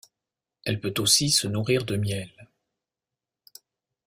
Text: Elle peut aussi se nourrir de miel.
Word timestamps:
Elle 0.65 0.79
peut 0.81 0.95
aussi 0.97 1.29
se 1.29 1.45
nourrir 1.45 1.85
de 1.85 1.95
miel. 1.95 2.31